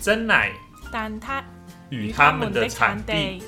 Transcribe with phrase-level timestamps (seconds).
[0.00, 0.52] 真奶
[0.92, 1.42] 但它
[1.90, 3.42] 与他们的产地。。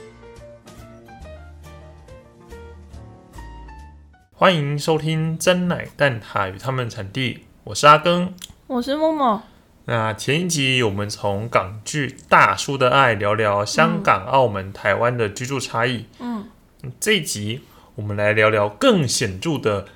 [4.34, 8.32] 欢迎收听真奶蛋挞与他们的产地，我是阿庚。
[8.66, 9.40] 我是默默，
[9.84, 16.06] 那前一集我们从港剧《大叔的爱》聊聊香港、澳门、台湾的居住差异。
[16.18, 16.48] 嗯，
[16.98, 17.62] 这一集
[17.94, 19.86] 我们来聊聊更显著的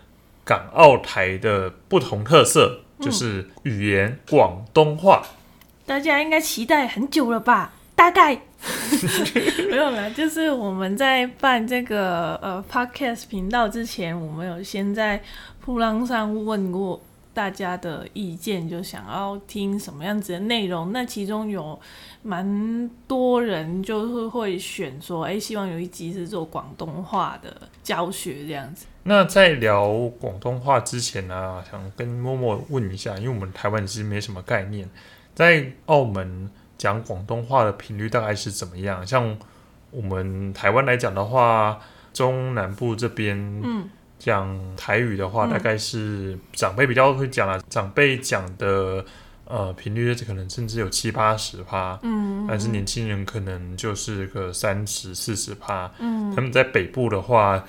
[0.45, 5.25] 港澳台的不同特色，就是语言广东话。
[5.87, 7.73] 大家应该期待很久了吧？
[7.95, 8.35] 大概
[9.71, 15.23] 没有啦，就是我们在办这个呃 podcast 频道之前，我们有先在
[15.61, 17.01] 铺浪上问过
[17.33, 20.93] 大家的意见，就想要听什么样子的内容。
[20.93, 21.79] 那其中有
[22.23, 28.87] 蛮多人就是会选说，哎、希望有一集是做广东话的教学这样子。
[29.05, 34.89] 那在聊广东话之前呢、想跟默默问一下，因为我们台湾其实没什么概念，
[35.35, 36.49] 在澳门
[36.79, 39.07] 讲广东话的频率大概是怎么样？
[39.07, 39.37] 像
[39.91, 41.79] 我们台湾来讲的话，
[42.13, 49.05] 中南部这边嗯讲台语的话，嗯大概是长辈比较会讲啦，长辈讲的
[49.47, 55.91] 呃频率可能甚至有七八十趴，嗯，但是年轻人可能就是个三十四十趴。
[55.99, 57.63] 嗯他们在北部的话，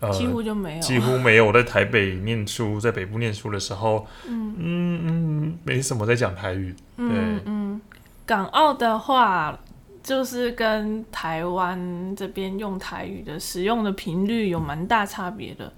[0.00, 6.74] 呃，几乎就没有，几乎没有我在台北念书，在北部念书的时候，嗯嗯嗯，没什么在讲台语。
[6.96, 7.80] 嗯嗯，
[8.24, 9.58] 港澳的话，
[10.02, 15.72] 就是跟台湾这边用台语的使用的频率有蛮大差别的。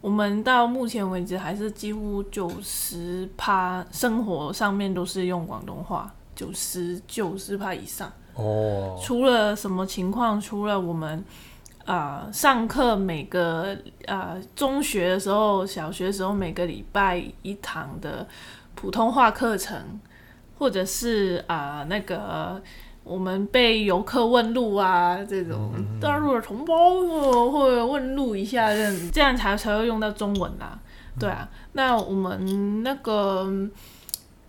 [0.00, 8.12] 我们到目前为止还是几乎九十趴生活上面都是用广东话，九十九十趴以上。
[8.34, 10.38] 哦，除了什么情况？
[10.40, 11.24] 除了我们
[11.84, 18.26] 啊、呃上课每个呃中学的时候、小学的时候每个礼拜一堂的
[18.74, 20.00] 普通话课程，
[20.58, 22.62] 或者是啊、呃那个
[23.02, 30.78] 我们被游客问路啊这种大陆的同胞呃会问路一下这样，这样才才会用到中文啦。
[31.18, 33.46] 对啊，那我们那个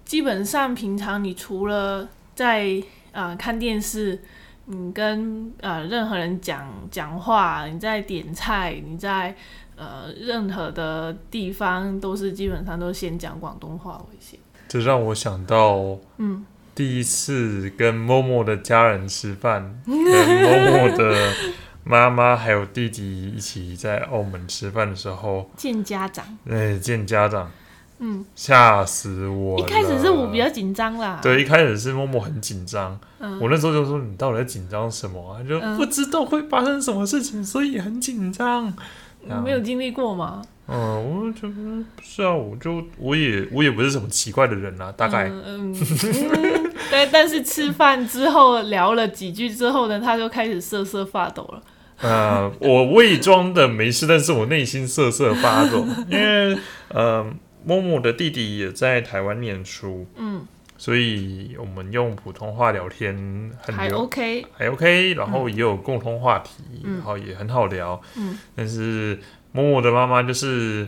[0.03, 2.81] 基本上平常你除了在
[3.11, 4.19] 啊、呃看电视，
[4.65, 9.35] 你跟呃任何人讲讲话，你在点菜，你在
[9.75, 14.39] 呃任何的地方都是基本上都先讲广东话为先。
[14.67, 16.43] 这让我想到嗯，
[16.73, 21.31] 第一次跟默默的家人吃饭， 跟默默的
[21.83, 27.51] 妈妈还有弟弟一起在澳门吃饭的时候，见家长，哎，见家长，
[27.99, 29.63] 嗯，吓死我了！
[29.65, 35.39] 一开始是我比较紧张啦，对，一开始是默默很紧张，嗯，我那时候就说你到底在紧张什么啊？
[35.47, 38.73] 就嗯不知道会发生什么事情，所以很紧张。
[39.27, 40.43] 你没有经历过吗？
[40.67, 51.61] 嗯，我就不是啊，我就我也我也不是什么奇怪的人啊，大概、嗯嗯嗯， 对，但是吃饭之后聊了几句之后呢，他就开始瑟瑟发抖了。
[52.01, 56.57] 呃，我伪装的没事，但是我内心瑟瑟发抖，因为
[56.89, 57.25] 呃，
[57.65, 60.45] 默默的弟弟也在台湾念书，嗯，
[60.77, 63.15] 所以我们用普通话聊天
[63.59, 66.51] 很还 OK，还 OK，然后也有共同话题，
[66.83, 66.95] 嗯。
[66.97, 68.37] 然后也很好聊，嗯。
[68.55, 69.19] 但是
[69.51, 70.87] 默默的妈妈就是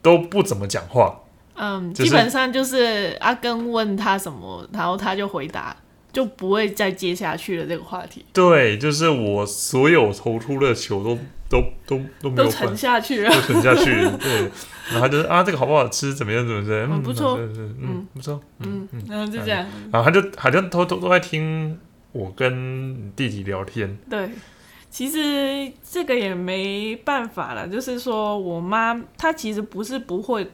[0.00, 1.20] 都不怎么讲话，
[1.54, 5.76] 嗯，就是基本上就是阿根问他什么，然后他就回答，
[6.12, 11.18] 就不会再接下去了这个话题，对，就是我所有投出的球都
[11.50, 13.30] 都都都没都有都沉下去了。
[13.30, 14.50] 都沉下去，对，
[14.90, 17.36] 然后他就是啊，这个好不好吃，怎么样，怎么样，嗯不错。
[17.36, 21.78] 嗯嗯，不错，嗯嗯，然后就这样，然后他就好像偷偷都在听
[22.12, 24.30] 我跟弟弟聊天，对。
[24.92, 30.44] 其实这个也没办法了，就是说我妈她其实不是不会，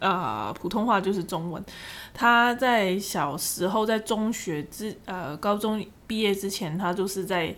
[0.00, 1.64] 呃，普通话就是中文。
[2.12, 7.54] 她在小时候在中学之呃高中毕业之前，她就是在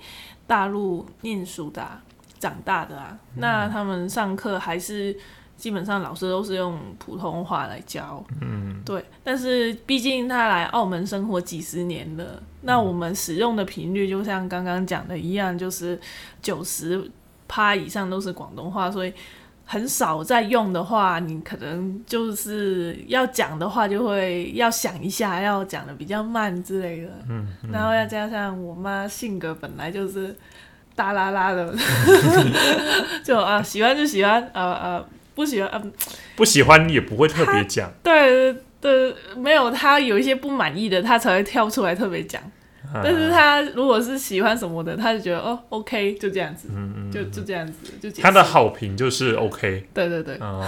[0.47, 2.03] 大陆念书的啊、
[2.41, 3.17] 长大的啊。
[3.37, 5.17] 那他们上课还是
[5.57, 16.01] 基本上老师都是用普通话来教，嗯，对，但是毕竟他来澳门生活几十年了，那我们使用的频率就像刚刚讲的一样，就是
[16.41, 17.11] 九十
[17.47, 19.13] 趴以上都是广东话，所以
[19.67, 27.11] 很少在用的话，你可能就是要讲的话，就会要想一下，要讲的比较慢之类的。
[27.29, 30.35] 嗯，然后要加上我妈性格本来就是
[30.95, 31.75] 大啦啦的，
[33.25, 35.93] 就啊喜欢就喜欢，呃呃不喜欢，嗯、
[36.37, 42.43] 不喜欢也不会特别讲，对对，没有他有一些不满意的，他才会跳出来特别讲。
[42.93, 43.01] 啊。
[43.03, 50.67] 但是他如果是喜欢什么的，他就觉得哦，OK，就这样子，嗯嗯，就就这样子，就他的，好评就是 OK 对对对，啊。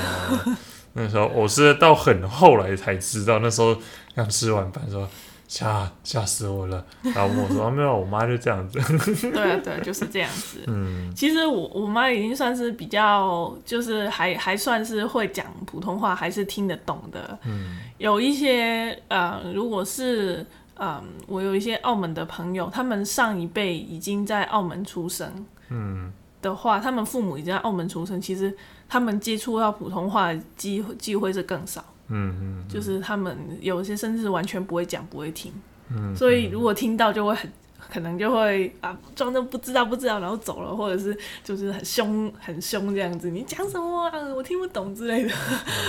[0.95, 3.77] 那时候我是到很后来才知道，那时候
[4.15, 5.09] 刚吃完饭说
[5.53, 6.83] 吓吓死我了。
[7.03, 8.79] 然后我说、啊、没有，我妈就这样子。
[9.31, 10.61] 对啊，对啊，就是这样子。
[10.67, 17.39] 嗯其实我我妈已经算是比较，就是还还算是会讲普通话，还是听得懂的。
[17.45, 20.47] 嗯有一些呃，如果是
[20.77, 25.31] 嗯，我有一些澳门的朋友，他们上一辈已经在澳门出生
[25.69, 26.11] 嗯
[26.41, 28.57] 的话，他们父母已经在澳门出生，其实
[28.89, 35.53] 他们接触到普通话的机会机会是更少，嗯嗯就是他们有些甚至完全不会讲，不会听。
[35.91, 37.51] 嗯，所以如果听到就会很
[37.91, 44.19] 可能就会啊装作不知道不知道，然后走了，或者是就是很凶很凶这样子，你讲什么啊？
[44.35, 45.35] 我听不懂之类的。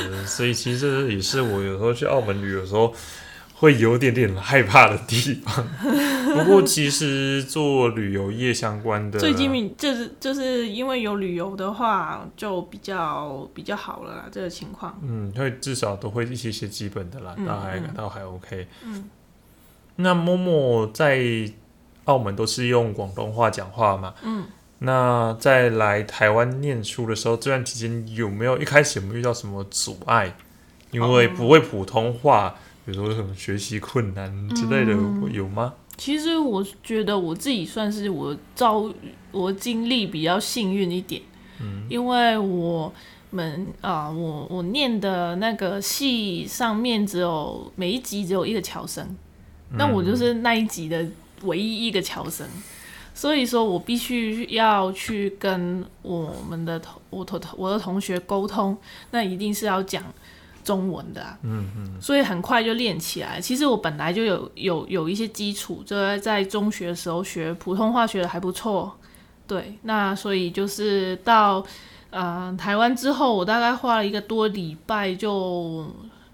[0.10, 2.94] 嗯所以其实也是我有时候去澳门旅游的时候
[3.64, 5.66] 会有点点害怕的地方。
[6.36, 15.00] 不过其实做旅游业相关的，最近民就是就是因为有旅游的话，就比较比较好了啦，这个情况。
[15.02, 18.68] 嗯，会至少都会一些些基本的啦，嗯倒还嗯倒还 OK。
[18.84, 19.10] 嗯，
[19.96, 21.24] 那默默在
[22.04, 24.14] 澳门都是用广东话讲话嘛？
[24.24, 24.44] 嗯，
[24.80, 30.36] 那在来台湾念书的时候，这段期间有没有一开始有没有遇到什么阻碍？
[30.92, 32.54] 因为不会普通话，
[32.86, 35.32] 比如说什么学习困难之类的，嗯。
[35.32, 35.74] 有吗？
[35.98, 38.92] 其实我觉得我自己算是我遭
[39.32, 41.22] 我经历比较幸运一点，
[41.62, 41.86] 嗯。
[41.90, 42.92] 因为我
[43.30, 49.16] 们啊、我我念的那个系上面只有每一集只有一个侨生，
[49.72, 51.04] 那我就是那一集的
[51.44, 52.48] 唯一一个侨生，
[53.14, 58.78] 所以说我必须要去跟我们的同我同我的同学沟通，
[59.10, 60.04] 那一定是要讲
[60.64, 63.40] 中文的、啊，嗯嗯所以很快就练起来。
[63.40, 68.92] 其实我本来就有有有一些基础，就在在中学的时候学普通话学的还不错，
[69.48, 71.64] 对，那所以就是到
[72.10, 75.86] 呃台湾之后，我大概花了一个多礼拜就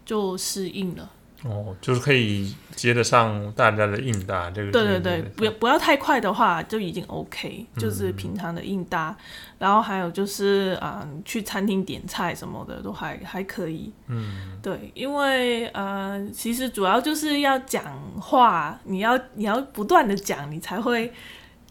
[0.06, 1.10] 就适应了。
[1.44, 4.72] 哦，就是可以接得上大家的应答这个。
[4.72, 9.16] 对对对，不要不要太快的话就已经 OK，就是平常的应答，
[9.58, 13.92] 然后还有就是啊、呃去餐厅点菜什么的都还还可以。
[14.08, 17.86] 嗯对，因为呃，其实主要就是要讲
[18.20, 21.14] 话，你要你要不断的讲，你才会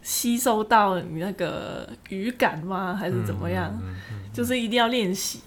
[0.03, 2.97] 吸收到你那个语感吗？
[2.99, 3.71] 还是怎么样？
[3.83, 5.41] 嗯嗯就是一定要练习。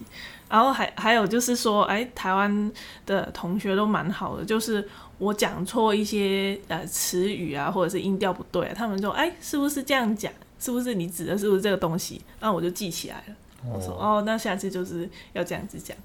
[0.51, 2.71] 然后还还有就是说，哎，台湾
[3.05, 4.87] 的同学都蛮好的，就是
[5.17, 10.31] 我讲错一些呃词语啊，或者是音调不对、啊，他们就，哎，是不是这样讲？
[10.59, 12.21] 是不是你指的是不是这个东西？
[12.39, 13.35] 那我就记起来了。
[13.73, 15.95] 我说哦，哦，那下次就是要这样子讲。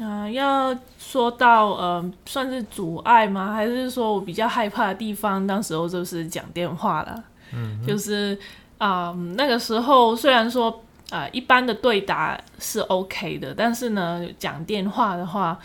[0.00, 3.52] 嗯、要说到呃，算是阻碍吗？
[3.52, 5.46] 还是说我比较害怕的地方？
[5.46, 8.38] 当时候就是讲电话了，嗯就是
[8.78, 10.82] 啊、那个时候虽然说
[11.12, 15.58] 啊、一般的对答是 OK 的，但是呢，讲电话的话，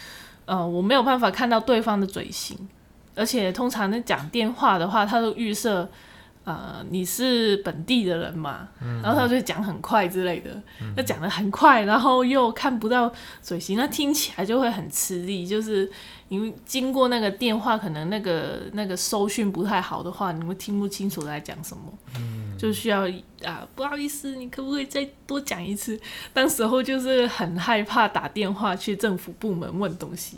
[0.45, 2.57] 呃，我没有办法看到对方的嘴型，
[3.15, 5.89] 而且通常在讲电话的话，他都预设。
[6.47, 8.69] 呃，你是本地的人嘛，
[9.03, 10.49] 然后他就讲很快之类的，
[10.95, 13.11] 那讲的很快，然后又看不到
[13.41, 15.45] 嘴型，那听起来就会很吃力。
[15.45, 15.91] 就是
[16.29, 23.05] 因为经过那个电话，可能那个那个收讯不太好的话，你会听不清楚在讲什么，嗯就需要
[23.43, 25.99] 啊，不好意思，你可不可以再多讲一次？
[26.31, 30.37] 当时候就是很害怕打电话去政府部门问东西，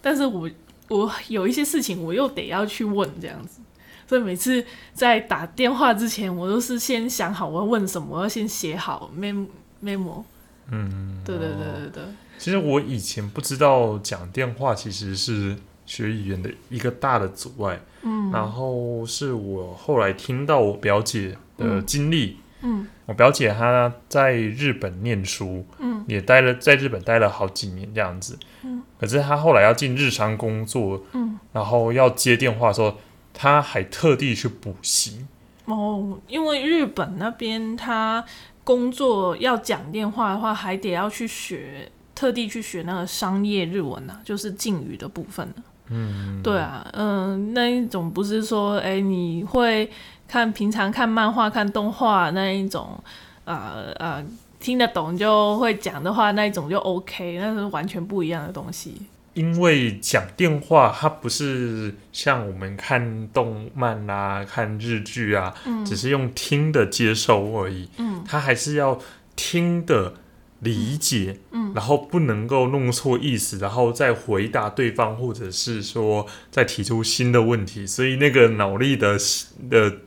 [0.00, 0.48] 但是我
[0.88, 3.60] 我有一些事情我又得要去问这样子。
[4.08, 9.46] 所以每次在打电话之前，我都是先想好我要问什么，我要先写好 mem
[9.84, 10.24] memo。
[10.70, 12.02] 嗯，对对对对对，
[12.38, 18.30] 其实我以前不知道讲电话其实是学语言的一个大的阻碍，嗯。
[18.30, 22.86] 然后是我后来听到我表姐的经历，嗯。
[23.06, 26.04] 我表姐她在日本念书，嗯。
[26.06, 28.82] 也待了在日本待了好几年这样子，嗯。
[29.00, 32.94] 可是她后来要进日商工作，嗯，然后要接电话的时候，
[33.40, 35.24] 她还特地去补习，
[35.66, 38.24] 哦，因为日本那边他
[38.64, 45.62] 工作要讲电话的话，还得要去学，特地去学那个商业日文啊，就是敬语的部分啊。
[45.90, 49.88] 嗯，对啊，嗯，那一种不是说，哎、你会
[50.26, 53.00] 看平常看漫画、看动画那一种，
[53.44, 54.26] 呃呃，
[54.58, 58.94] 听得懂就会讲的话，那一种就 OK，那是完全不一样的东西。
[59.38, 65.54] 因为讲电话，它不是像我们看动漫啊、看日剧啊，
[65.86, 67.88] 只是用听的接受而已。
[67.98, 68.98] 嗯，它还是要
[69.36, 70.14] 听的
[70.58, 77.86] 理解，嗯然后不能够弄错意思，然后再回答对方，或者是说再提出新的问题。
[77.86, 79.16] 所以那个脑力的
[79.70, 79.98] 的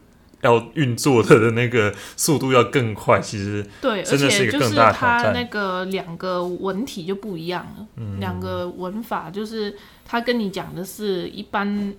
[0.42, 3.20] 要运作的那个速度要更快。
[3.20, 11.94] 其实对，而真的是一且就是个更大的挑它那个两个文体就不一样了，嗯两个文法就是他跟你讲的是一般，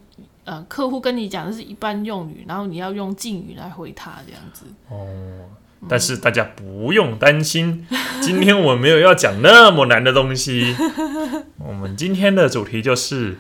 [0.45, 4.67] 呃，客户跟你讲的是一般用语，然后你要用敬语来回他这样子。
[4.89, 5.49] 哦，
[5.89, 7.87] 但是大家不用担心，
[8.21, 10.75] 今天我们没有要讲那么难的东西。
[11.59, 13.39] 我们今天的主题就是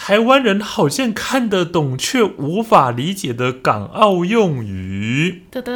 [0.00, 5.42] 台湾人好像看得懂却无法理解的港澳用语。
[5.50, 5.72] 噔噔，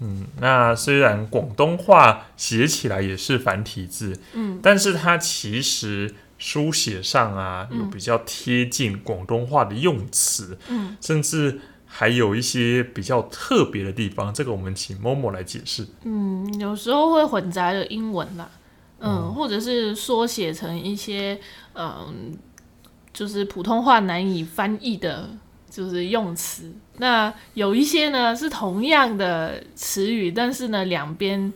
[0.00, 14.32] 嗯，那虽然广东话写起来也是繁体字，嗯，但是它其实书写上啊有比较贴近广东话的用词，嗯，甚至还有一些比较特别的地方。
[14.32, 15.86] 这个我们请某某来解释。
[16.02, 18.48] 嗯，有时候会混杂了英文啦，
[19.00, 21.38] 嗯，哦或者是缩写成一些
[21.74, 22.36] 嗯，
[23.18, 25.28] 就是普通话难以翻译的，
[25.68, 26.72] 就是用词。
[26.98, 31.52] 那有一些呢是同样的词语，但是呢两边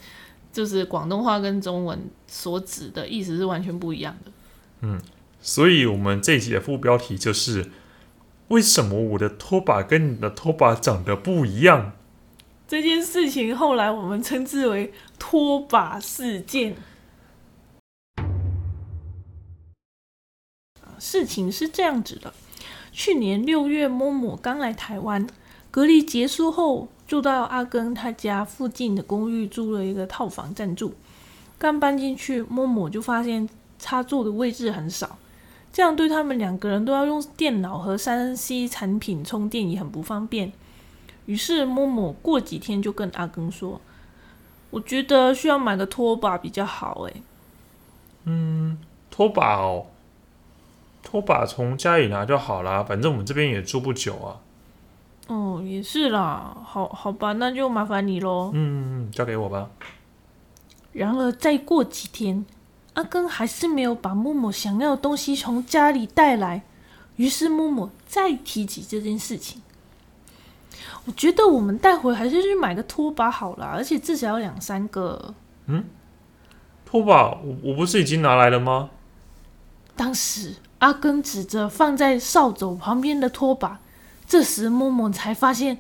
[0.53, 4.33] 就是广东话跟中文所指的意思是完全不一样的。
[4.81, 5.01] 嗯
[5.41, 7.71] 所以，我们这一集的副标题就是：
[8.49, 11.93] 为什么我的拖把跟你的拖把长得不一样？
[12.67, 16.75] 这件事情后来我们称之为拖把事件。
[21.05, 22.33] 事情是这样子的，
[22.93, 25.27] 去年六月，某某刚来台湾，
[25.69, 30.95] 隔离结束后，就到阿根他家附近的公寓租了一个套房暂住。
[31.59, 33.49] 刚搬进去，某某就发现
[33.81, 35.19] 插座的位置很少，
[35.73, 40.53] 这样对他们两个人都要用电脑和三 C 产品充电也很不方便。
[41.27, 43.81] 于是某某过几天就跟阿根说
[44.71, 47.23] ：“我觉得需要买个拖把比较好。”诶，
[48.25, 48.79] 嗯
[49.11, 49.87] 拖把哦，
[51.03, 54.41] 拖把从家里拿就好啦，反正我们这边也住不久啊。
[55.29, 58.51] 哦，也是啦，好好吧，那就麻烦你喽。
[58.55, 59.71] 嗯，交给我吧。
[60.93, 62.45] 然而再过几天，
[62.95, 66.63] 阿根还是没有把木木想要的东西从家里带来，
[67.17, 69.63] 于是木木再提起这件事情。
[71.07, 75.35] 我觉得我们待会还是去买个拖把好啦，而且至少要两三个。
[75.67, 75.85] 嗯
[76.85, 78.91] 拖把，我我不是已经拿来了吗？
[79.97, 83.79] 当时阿根指着放在扫帚旁边的拖把，
[84.27, 85.79] 这时默默才发现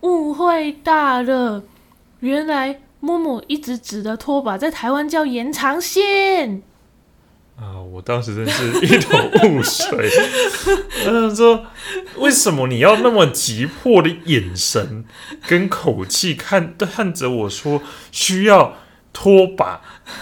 [0.00, 1.62] 误会大了。
[2.18, 6.62] 原来默默一直指的拖把在台湾叫延长线。
[7.56, 10.10] 啊，我当时真是一头雾水。
[11.06, 11.66] 嗯，说
[12.16, 15.04] 为什么你要那么急迫的眼神
[15.46, 17.80] 跟口气看看着我说
[18.10, 18.74] 需要
[19.12, 19.80] 拖把？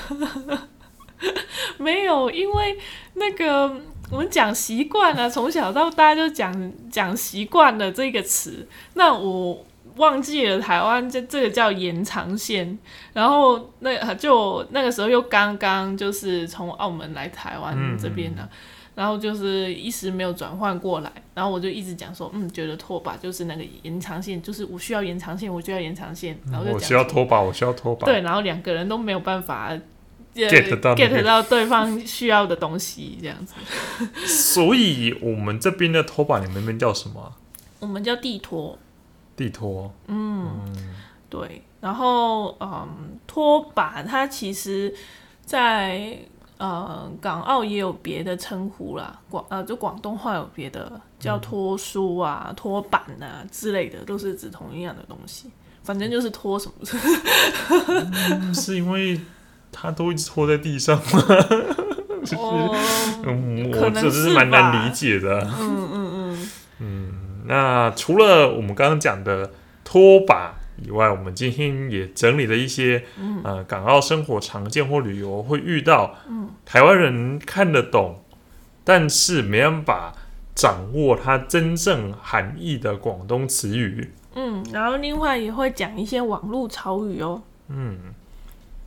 [1.79, 2.79] 没有，因为
[3.15, 3.73] 那个
[4.11, 8.67] 我们讲习惯了，从小到大就讲讲习惯了这个词。
[8.95, 9.65] 那我
[9.97, 12.79] 忘记了台湾这这个叫延长线，
[13.12, 18.49] 然后那就那个时候又刚刚就是从澳门来台湾嗯这边呢、
[18.95, 28.07] 然后就是一时没有转换过来，然后我就一直讲说，嗯，觉得拖把就是那个延长线，就是我需要延长线，我就要延长线，然后就我需要拖把，我需要拖把。
[28.07, 29.77] 对，然后两个人都没有办法。
[30.35, 33.55] 呃 get 到 get 到对方需要的东西，这样子，
[34.27, 37.33] 所以我们这边的拖把，你们那边叫什么啊？
[37.81, 38.79] 我们叫地拖，
[39.37, 39.93] 地拖。
[40.07, 40.75] 嗯
[41.31, 44.95] 对，然后嗯，拖把它其实
[45.45, 46.19] 在
[46.57, 55.51] 呃港澳也有别的称呼啦，广呃就广东话有别的叫拖书啊、拖板啊之类的，都是指同一样的东西，
[55.85, 56.75] 反正就是拖什么。
[58.41, 59.21] 嗯是因为
[59.73, 61.25] 它都一直拖在地上吗？
[63.81, 65.41] 我这是是蛮难理解的。
[65.59, 66.49] 嗯嗯
[66.81, 67.13] 嗯，
[67.47, 69.53] 那除了我们刚刚讲的
[69.85, 73.05] 拖把以外，我们今天也整理了一些，
[73.45, 76.15] 呃，港澳生活常见或旅游会遇到，
[76.65, 78.23] 台湾人看得懂，
[78.85, 80.13] 但是没办法
[80.55, 84.13] 掌握它真正含义的广东词语。
[84.35, 87.43] 嗯，然后另外也会讲一些网络潮语哦，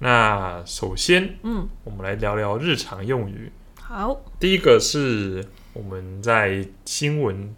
[0.03, 3.51] 那首先，嗯，我们来聊聊日常用语。
[3.79, 7.55] 好，第一个是我们在新闻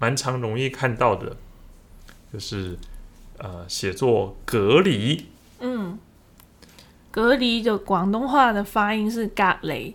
[0.00, 1.36] 蛮常容易看到的，
[2.32, 2.76] 就是
[3.36, 5.26] 呃写作隔离。
[5.60, 5.96] 嗯，
[7.12, 9.94] 隔离的广东话的发音是隔离。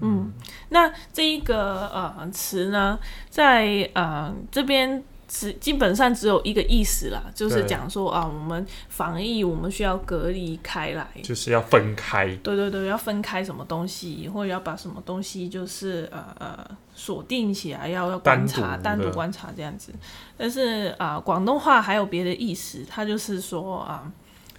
[0.00, 0.32] 嗯，
[0.70, 12.26] 那这一个呃词呢，在呃这边只基本上只有一个意思啦，就是讲说啊，我们防疫我们需要隔离开来，就是要分开。
[12.42, 19.92] 对对对，要分开什么东西，或者要把什么东西就是呃呃锁定起来，要要观察，单独观察这样子。
[20.36, 24.12] 但是啊、广东话还有别的意思，它就是说啊、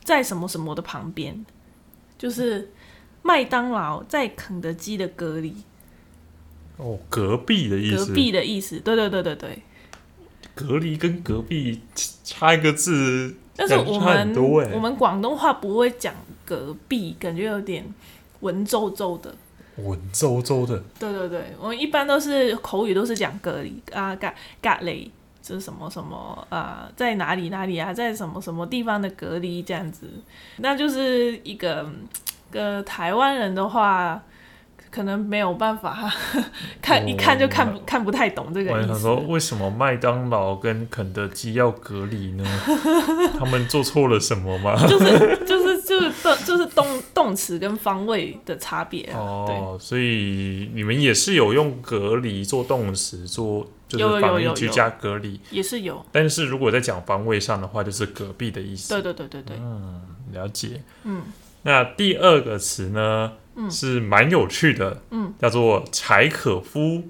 [0.06, 1.46] 在什么什么的旁边，
[2.18, 2.72] 就是
[3.24, 5.54] 麦当劳在肯德基的隔离，
[6.78, 8.13] 哦，隔壁的意思隔。
[8.13, 8.80] 壁的意思。
[8.80, 9.62] 对对对对对。
[10.53, 11.81] 隔离跟隔壁
[12.24, 16.13] 差一个字，但是我们欸我们广东话不会讲
[16.46, 17.86] 隔壁，感觉有点
[18.41, 19.34] 文绉绉的。
[19.77, 20.84] 文绉绉的。
[21.00, 24.27] 对对对，我们一般都是口语都是讲隔离啊，隔
[24.62, 25.10] 隔离
[25.41, 30.08] 就是什么什么啊，在哪里哪里啊，在什么什么地方的隔离这样子，
[30.58, 31.89] 那就是一个
[32.51, 34.22] 个台湾人的话，
[34.91, 36.12] 可能没有办法
[36.81, 38.89] 看、哦一看就看不看不太懂这个意思。
[38.91, 42.43] 我想说，为什么麦当劳跟肯德基要隔离呢？
[43.39, 44.75] 他们做错了什么吗？
[44.86, 55.39] 就是就是就是动就是动动词跟方位的差别啊，哦，所以你们也是有用隔离做动词，做就有有是防有有疫居家隔离。
[55.51, 58.93] 也是有，但是如果在讲方位上的话，就是隔壁的意思。
[58.93, 60.01] 对对对对对，嗯
[60.33, 60.81] 了解。
[61.03, 61.24] 嗯，
[61.63, 63.33] 那第二个词呢，
[63.70, 67.03] 是蛮有趣的，嗯，叫做柴可夫，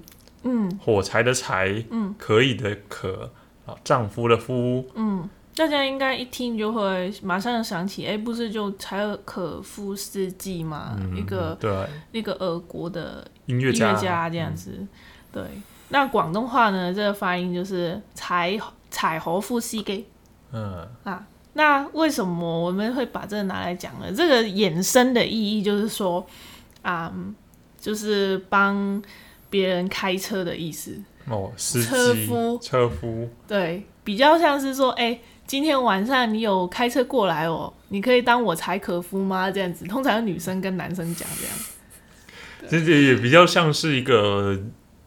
[0.43, 0.79] 嗯。
[0.83, 3.31] 火柴的柴，嗯，可以的可，
[3.65, 10.97] 啊，丈夫的夫，嗯，大家应该一听就会马上想起，哎，不是就柴尔可夫斯基吗？
[10.99, 14.87] 嗯，一个对，一个俄国的音乐家，音乐家这样子，
[15.31, 15.43] 对。
[15.89, 18.57] 那广东话呢，这个发音就是柴
[18.89, 20.07] 柴可夫斯基。
[20.53, 21.25] 嗯，啊。
[21.53, 24.11] 那为什么我们会把这个拿来讲呢？
[24.15, 26.25] 这个衍生的意义就是说，
[26.81, 27.13] 啊、
[27.79, 29.01] 就是帮
[29.49, 30.97] 别人开车的意思。
[31.27, 39.51] 哦，车夫车夫，对，比较像是说，哎、今天晚上你有开车过来哦，你可以当我柴可夫吗？
[39.51, 41.55] 这样子，通常女生跟男生讲这样。
[42.69, 44.59] 这个也比较像是一个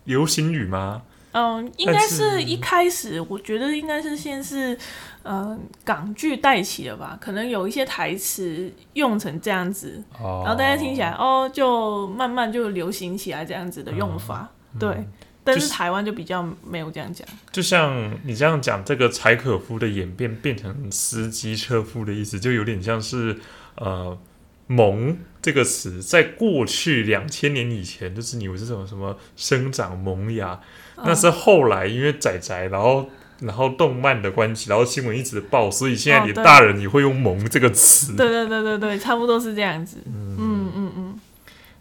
[0.04, 1.02] 流行语吗？
[1.32, 4.78] 嗯，应该是一开始，我觉得应该是先是，
[5.24, 15.04] 嗯、港剧带起的吧，可能有一些台词用成这样子，哦，然后大家听起来，哦，就慢慢就流行起来这样子的用法，对。
[15.46, 23.38] 但是是台湾就比较没有这样讲，就像你这样讲，这个柴可夫的演变变成司机车夫的意思，就有点像是
[23.74, 24.16] 呃
[24.66, 30.58] “萌”这个词，在过去两千年以前，就是你有这种什么生长萌芽，
[30.96, 36.32] 那是后来因为仔仔，然后然后动漫的关系，然后新闻一直报，所以现在哦对。
[36.32, 38.14] 连大人也会用“萌”这个词。
[38.16, 41.20] 对对对对对，差不多是这样子，嗯嗯嗯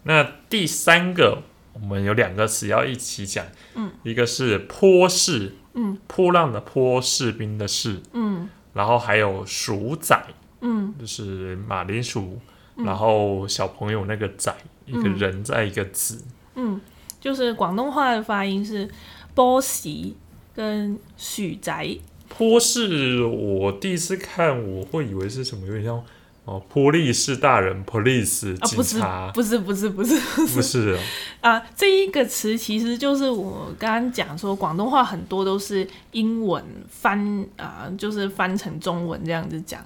[0.04, 8.48] 那第三个，我们有两个词要一起讲，嗯，一个是坡士，嗯，波浪的坡，士兵的士，嗯。
[8.74, 10.20] 然后还有鼠仔，
[10.60, 10.94] 嗯。
[10.98, 12.38] 就是马铃薯，
[12.76, 14.52] 然后小朋友那个仔，
[14.84, 16.22] 一个人在一个字，
[16.56, 16.80] 嗯，
[17.20, 18.90] 就是广东话的发音是
[19.32, 20.16] 波喜
[20.54, 26.02] 跟许宅，坡是，我第一次看我会以为是什么，有点像
[26.44, 30.14] 哦，波利士大人 （police） 啊，不是警察，不是不是不是
[30.54, 30.94] 不是。
[30.94, 30.98] 哦
[31.40, 39.82] 啊，这一个词其实就是我刚刚讲说，广东话很多都是英文翻啊、就是翻成中文这样子讲，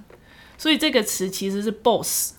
[0.57, 2.33] 所以这个词其实是 boss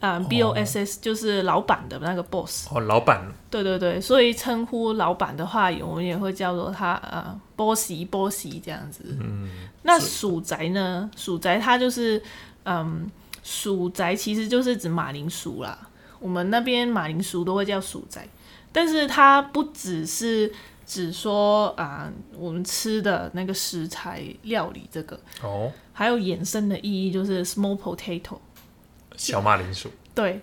[0.00, 9.02] 啊、b o s s 就是老板的那个 boss，哦，老板对对对，所以称呼老板的话，我们也会叫做他呃 bossy bossy 这样子。
[9.20, 9.48] 嗯，
[9.82, 11.10] 那鼠宅呢？
[11.16, 12.22] 鼠宅它就是
[12.64, 13.10] 嗯，
[13.42, 15.78] 鼠宅其实就是指马铃薯啦。
[16.18, 18.28] 我们那边马铃薯都会叫鼠宅，
[18.72, 20.52] 但是它不只是
[20.84, 28.38] 只说啊、我们吃的那个食材料理这个，哦，还有衍生的意义就是 small potato。
[29.16, 30.40] 小马铃薯，对，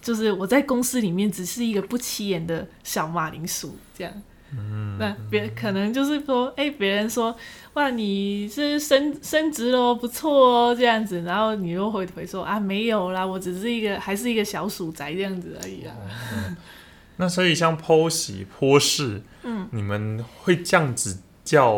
[0.00, 4.12] 就是我在公司里面只是一个不起眼的小马铃薯这样。
[4.52, 7.32] 嗯，那别可能就是说，哎、别人说，
[7.74, 15.94] 哇，你是升升职了哦，不错哦，这样子，然后你又回回说啊，没有啦，我只是一个还是一个小鼠宅这样子而已啊。
[17.16, 21.76] 那所以像剖析、坡士，嗯，你们会这样子叫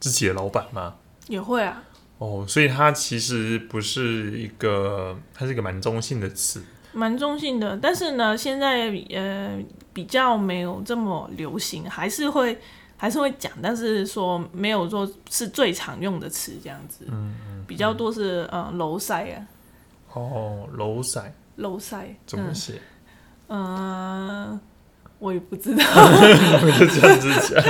[0.00, 0.96] 自己的老板吗？
[1.28, 1.84] 也会啊，
[2.20, 6.62] 哦，所以它其实不是一个，它是一个蛮中性的词。
[6.92, 9.58] 蛮中性的，但是呢，现在呃
[9.94, 12.58] 比较没有这么流行，还是会
[12.96, 19.46] 还是会讲，但是说没有说是最常用的词这样子，嗯比较多是呃楼塞啊，
[20.12, 22.82] 哦，楼仔楼塞怎么写？
[23.46, 24.60] 嗯、呃
[25.20, 27.62] 我也不知道， 我就这样子讲。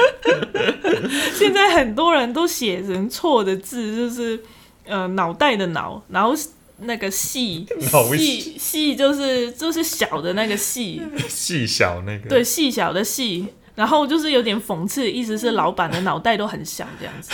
[1.34, 4.40] 现在很多人都写成错的字，就是
[4.86, 6.32] 呃脑袋的脑，然后
[6.78, 17.32] 那个细脑细细就是就是小的那个细，细小那个，对，细小的细，然后就是有点讽刺，意思是老板的脑袋都很小这样子。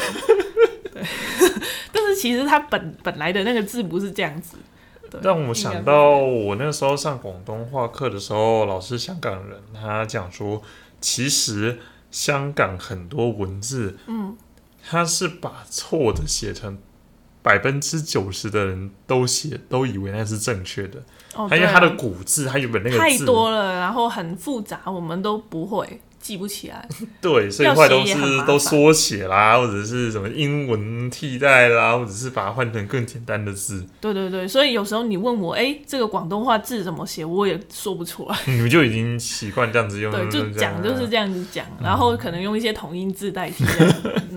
[0.92, 1.02] 对，
[1.92, 4.56] 但是其实他本本来的那个字不是这样子。
[5.20, 5.30] 对。
[5.30, 10.62] 让我想到我那时候上广东话课的时候，老师香港人，他讲说，
[11.00, 11.78] 其实
[12.10, 14.36] 香港很多文字，嗯，
[14.88, 16.78] 他是把错的写成
[17.42, 21.00] 百分之九十的人都写都以为那是正确的，
[21.34, 26.88] 哦，他因为他的古字，他原本那个字太多了，然后很复杂，我们都不会记不起来。
[27.22, 38.36] 对，所以坏东西都缩写啦，或者是什么英文替代啦，或者是把它换成更简单的字，对对对，所以有时候你问我，哎，这个广东话字怎么写，我也说不出来。
[38.46, 43.64] 你们就已经习惯这样子用，对，就讲就是这样子讲，嗯然后可能用一些同音字代替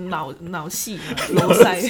[0.09, 0.97] 脑脑细
[1.33, 1.81] 嘛，楼塞。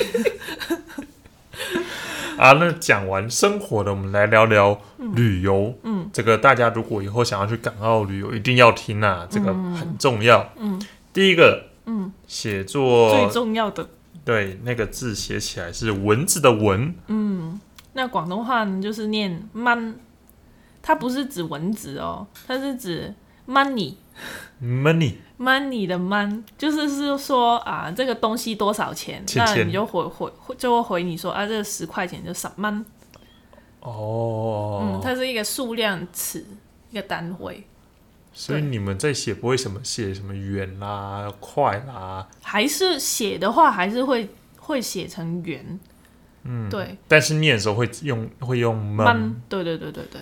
[2.39, 5.75] 啊，那讲完生活的，我们来聊聊旅游。
[5.83, 10.49] 嗯，这个大家如果以后想要去港澳旅游，一定要听啊，这个很重要。
[10.57, 10.81] 嗯。
[11.11, 13.89] 第一个，嗯，写作最重要的，
[14.23, 17.59] 对那个字写起来是蚊子的蚊，嗯，
[17.93, 19.95] 那广东话呢就是念 man，
[20.81, 23.13] 它不是指蚊子哦，它是指
[23.47, 23.95] money。
[24.61, 29.23] Money money 的 man 就是是说啊，这个东西多少钱？
[29.35, 32.85] 那你就回回回就会回你说啊，这个十块钱就十蚊。
[33.81, 36.45] 哦，嗯，它是一个数量词，
[36.91, 37.63] 一个单位。
[38.33, 45.79] 所以你们在写不会什么写什么圆啦、快啦，还是写的话，还是会会写成圆。
[46.43, 50.21] 嗯，对但是念的时候会用会用 man，man，对对对对对。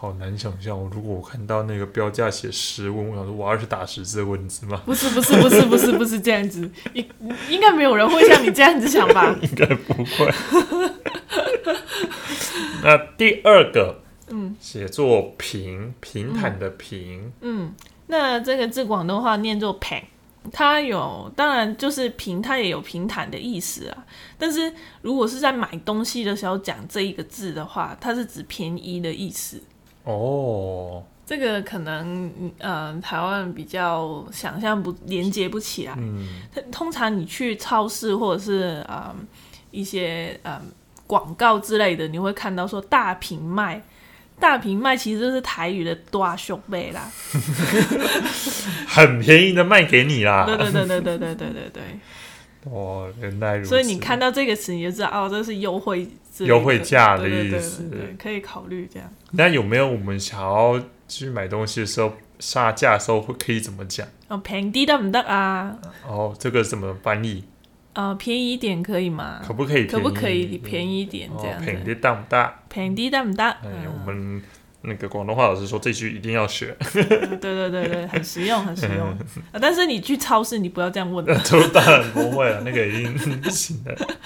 [0.00, 0.88] 好难想象哦。
[0.94, 4.80] 如果我看到那个标价写十问，我想说我要是打十字的文字吗？
[4.86, 7.04] 不是不是不是不是不是这样子，应
[7.50, 9.36] 应该没有人会像你这样子想吧？
[9.42, 10.32] 应该不会。
[12.84, 17.74] 那第二个，嗯写作平平坦的平，嗯，
[18.06, 20.00] 那这个字广东话念作平，
[20.52, 24.06] 它有当然就是平，它也有平坦的意思啊。
[24.38, 29.60] 但是如果是在买东西的时候讲这一个字的话，它是指便宜的意思。
[30.08, 35.92] 哦，这个可能，嗯、呃，台湾比较想象不连接不起来。
[35.98, 36.26] 嗯，
[36.72, 39.14] 通常你去超市或者是呃
[39.70, 40.58] 一些呃
[41.06, 43.82] 广告之类的，你会看到说大瓶卖，
[44.40, 47.10] 大瓶卖其实就是台语的大胸背啦。
[48.88, 50.46] 很便宜的卖给你啦。
[50.46, 51.82] 对对对对对对对对对。
[52.64, 53.68] 哦，原来如此。
[53.68, 56.08] 所以你看到这个词，你就知道哦，这是优惠
[56.40, 59.08] 优惠价的意思对对可以考虑这样。
[59.32, 64.06] 那有没有我们想要去买东西的时候杀价的时候会可以怎么讲？
[64.28, 65.76] 哦，平啲得唔得啊？
[66.06, 67.44] 哦，这个怎么翻译？
[67.94, 69.40] 呃，便宜一点可以吗？
[69.44, 69.86] 可不可以？
[69.86, 71.84] 可不可以便宜一点这样哦，平子？
[71.86, 72.60] 的大不大？
[72.68, 73.44] 平啲得唔得？
[73.44, 74.42] 哎，嗯我们
[74.82, 77.04] 那个广东话老师说这句一定要学， 对
[77.38, 79.08] 对对对，很实用，很实用。
[79.08, 79.18] 啊
[79.60, 81.24] 但是你去超市，你不要这样问。
[81.50, 84.16] 都当然不会了，那个已经不行了。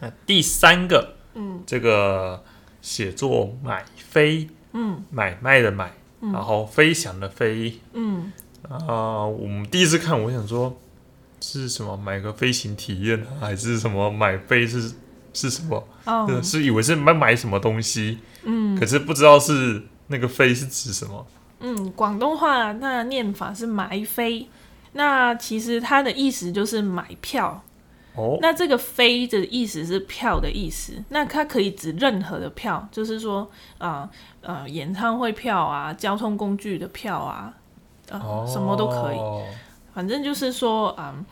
[0.00, 2.44] 那第三个，嗯这个
[2.80, 8.32] 写作买飞，嗯买卖的买，嗯然后飞翔的飞嗯，
[8.68, 10.78] 啊、我们第一次看，我想说
[11.40, 14.92] 是什么买个飞行体验啊，还是什么买飞是
[15.32, 15.88] 是什么？
[16.04, 18.18] 哦，是以为是买买什么东西，
[18.50, 21.26] 嗯可是不知道是那个飞是指什么。
[21.60, 24.48] 嗯，广东话那念法是买飞，
[24.92, 27.62] 那其实它的意思就是买票。
[28.14, 34.08] 哦，那这个“飞”的意思是票的意思，那它可以指任何的票，就是说，啊
[34.40, 37.54] 呃演唱会票啊，交通工具的票啊，
[38.08, 39.18] 呃，哦，什么都可以。
[39.94, 41.24] 反正就是说，嗯，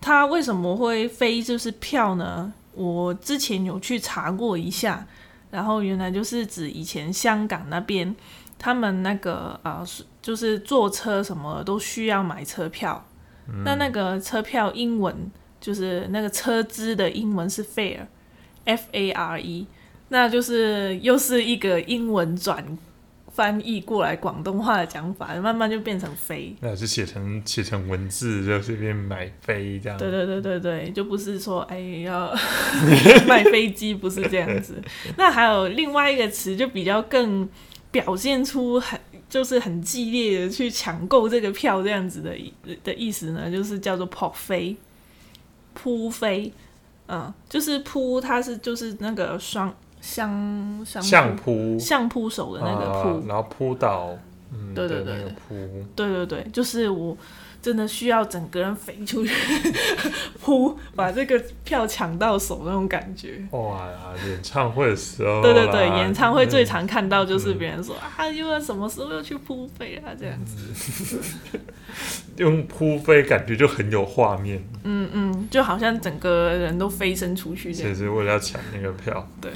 [0.00, 2.52] 它为什么会飞就是票呢？
[2.74, 5.04] 我之前有去查过一下，
[5.50, 8.14] 然后原来就是指以前香港那边
[8.58, 9.84] 他们那个呃，
[10.20, 13.04] 就是坐车什么都需要买车票，
[13.64, 15.30] 那那个车票英文
[15.60, 19.66] 就是那个车资的英文是 fare，f a r e，
[20.08, 22.76] 那就是又是一个英文转
[23.38, 26.52] 翻译过来广东话的讲法，慢慢就变成飞。
[26.58, 29.96] 那是写成写成文字，就随便买飞这样。
[29.96, 32.34] 对对对对对，就不是说哎要
[33.28, 34.82] 卖飞机，不是这样子。
[35.16, 37.48] 那还有另外一个词，就比较更
[37.92, 38.98] 表现出很
[39.28, 42.36] 就是很激烈的去抢购这个票这样子的
[42.82, 44.76] 的意思呢，就是叫做跑飞，
[45.74, 46.52] 扑飞，
[47.06, 54.10] 嗯，就是扑，它是就是那个双相相相扑相扑手的那个扑，啊然后扑倒
[54.52, 55.54] 嗯，对对对那个扑，
[55.94, 57.16] 对对对，就是我
[57.68, 59.30] 真的需要整个人飞出去
[60.40, 63.46] 扑，把这个票抢到手那种感觉。
[63.50, 71.20] 哇呀，演唱会的时候，对对对，演唱会最嗯常看到就是别人说、啊，因为什么时候要去扑飞啊这样子。
[72.36, 77.92] 用扑飞，感觉就很有画面，嗯嗯，就好像整个人都飞升出去这样。
[77.92, 79.28] 其实为了要抢那个票。
[79.42, 79.52] 对。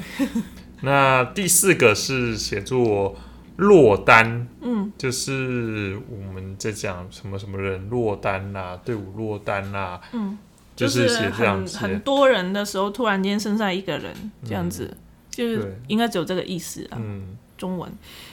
[0.83, 3.17] 那第四个是写作
[3.57, 4.93] 落单，嗯。
[4.97, 10.39] 就是我们在讲什么什么人落单啦、队伍落单啦、嗯，
[10.77, 14.97] 就是写这样很很多人的时候，突然间剩下一个人这样子，
[15.31, 15.81] 就是对。
[15.89, 16.99] 应该只有这个意思啊。
[17.01, 17.37] 嗯。
[17.59, 17.89] 中文。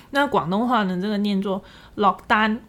[0.10, 1.64] 那广东话呢，这个念作
[1.96, 2.60] 落单，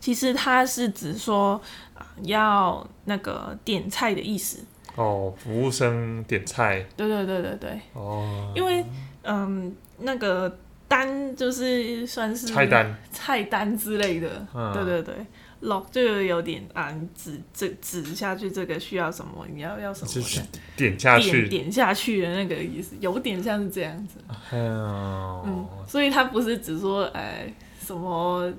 [0.00, 1.60] 其实它是指说
[1.94, 4.64] 啊要那个点菜的意思。
[4.96, 6.84] 哦，服务生点菜。
[6.96, 8.84] 对对对对对，哦，因为
[9.22, 10.58] 嗯，那个
[10.94, 14.46] 单就是算是菜单，菜单之类的。
[14.54, 15.14] 嗯对对对。
[15.60, 19.46] 落就有点啊，你指这指下去，这个需要什么？
[19.50, 20.42] 你要要什么就是？
[20.76, 24.18] 点下点去，点下去的那个意思，有点像是这样子。
[24.52, 28.52] 嗯嗯，，所以他不是只说哎什么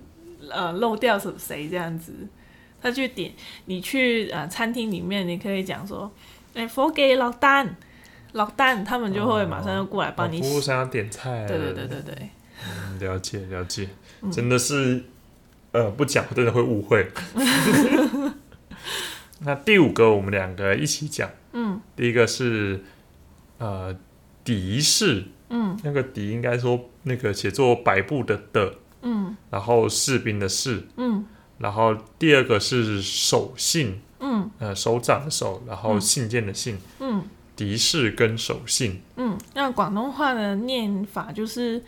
[0.50, 2.12] 呃漏掉什谁这样子，
[2.82, 3.32] 他去点
[3.66, 6.12] 你去呃餐厅里面，你可以讲说，
[6.56, 7.76] 哎佛给落单，
[8.36, 12.30] 落单，他们就会马上就过来帮你服务生要点菜，对对对对对，
[12.68, 13.88] 嗯，了解了解，
[14.22, 14.30] 嗯。
[14.30, 15.02] 真的是，
[15.72, 17.10] 呃，不讲真的会误会。
[19.40, 21.80] 那第五个我们两个一起讲，嗯。
[21.96, 22.84] 第一个是
[23.58, 23.96] 呃
[24.44, 25.80] 敌士，嗯。
[25.86, 29.38] 那个敌应该说那个写作百步的的，嗯。
[29.50, 31.26] 然后士兵的士，嗯。
[31.60, 34.52] 然后第二个是手信，嗯。
[34.60, 37.24] 呃手掌的手，然后信件的信，嗯
[37.56, 41.82] 敌士跟手信，嗯，那广东话的念法就是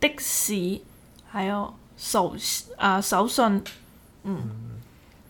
[0.00, 0.80] 的士，
[1.28, 2.34] 还有手
[2.76, 3.62] 啊、手信，
[4.24, 4.80] 嗯，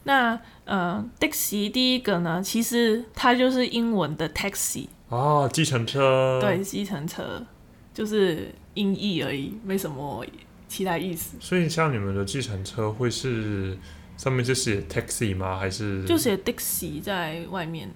[0.04, 4.86] 那呃的士第一个呢，其实它就是英文的 taxi。
[5.08, 7.44] 哦，计程车，对，计程车
[7.92, 10.24] 就是音译而已，没什么
[10.68, 11.36] 其他意思。
[11.38, 13.76] 所以像你们的计程车会是
[14.16, 15.58] 上面就写 taxi 吗？
[15.58, 16.02] 还是？
[16.04, 17.90] 就写的士在外面，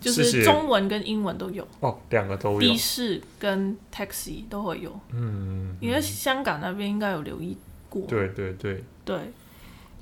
[0.00, 2.76] 就是中文跟英文都有，哦，两个都有的。
[2.76, 4.98] 士跟 taxi 都会有。
[5.12, 7.56] 嗯，因为香港那边应该有留意
[7.88, 8.02] 过。
[8.06, 9.18] 对对对，对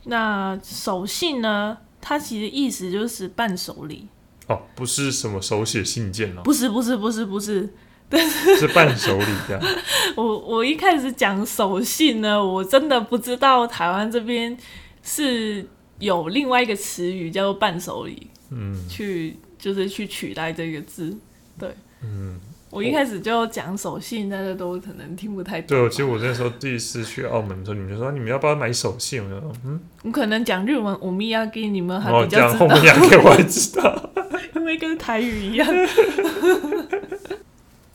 [0.05, 1.79] 那手信呢？
[2.01, 4.07] 它其实意思就是伴手礼，
[4.47, 7.69] 哦，不是什么手写信件哦，不是不是不是不是。
[8.57, 9.61] 是伴手礼这样。
[10.15, 14.57] 我我一开始讲手信呢，我真的不知道台湾这边
[15.03, 15.67] 是
[15.99, 21.17] 有另外一个词语叫做伴手礼，嗯去就是去取代这个字。
[21.59, 21.71] 对
[22.03, 22.39] 嗯，
[22.71, 25.79] 我一开始就讲手信，大家都可能听不太懂。
[25.79, 29.25] 对，其实我那时候第一次去澳门的时候，你们就说你们要不要买手信？
[29.25, 34.11] 我就说嗯，我可能讲日文，我们要给你们还比较知道，后面两个我还知道。
[34.55, 35.69] 因为跟台语一样。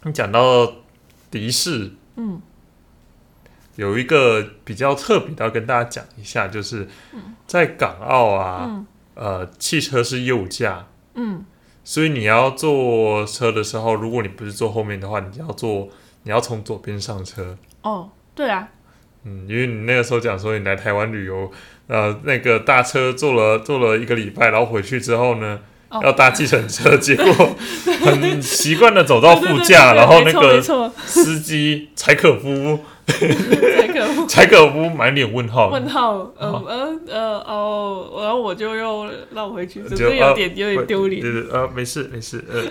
[0.03, 0.65] 你讲到
[1.29, 2.41] 的士，嗯
[3.75, 6.87] 有一个比较特别的要跟大家讲一下，就是
[7.45, 11.45] 在港澳啊，嗯呃，汽车是右驾，嗯
[11.91, 15.89] 所以你要坐车的时候，如果你不是坐后面的话，你要坐，
[16.23, 17.57] 你要从左边上车。
[17.81, 18.65] 哦，对啊，
[19.25, 21.51] 嗯，因为你那个时候讲说你来台湾旅游，
[21.87, 25.99] 呃，那个大车坐了坐了一个礼拜，然后回去之后呢，哦。
[26.01, 27.25] 要搭计程车，结果
[28.05, 30.61] 很习惯的走到副驾，然后那个，
[31.05, 33.27] 司机柴可夫，才
[34.27, 42.63] 柴可夫满脸问号，问号，嗯嗯呃哦，然后我就又绕回去，只就是呃有点有点丢脸，对对呃，没事没事，呃，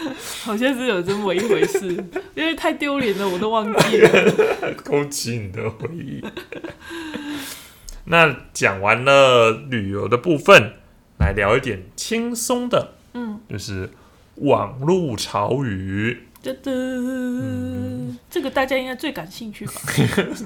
[0.44, 1.88] 好像是有这么一回事，
[2.34, 4.10] 因为太丢脸了，我都忘记了。
[4.84, 6.24] 勾起你的回忆。
[8.04, 10.72] 那讲完了旅游的部分，
[11.18, 13.90] 来聊一点轻松的，嗯，就是
[14.36, 16.27] 网络潮语。
[16.42, 19.72] 噔噔，这个大家应该最感兴趣吧？
[19.96, 20.06] 你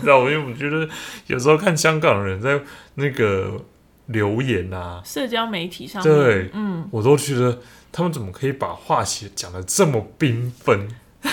[0.00, 0.88] 知道，因为我觉得
[1.26, 2.60] 有时候看香港人在
[2.96, 3.62] 那个
[4.06, 7.60] 留言啊，社交媒体上面，对嗯，我都觉得
[7.92, 10.88] 他们怎么可以把话写讲的这么缤纷？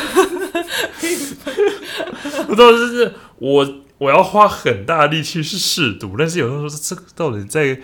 [2.48, 7.80] 不知道，就是我我要花很大的力气去试读，但是有人说这个到底在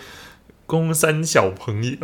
[0.66, 1.98] 攻三小朋友？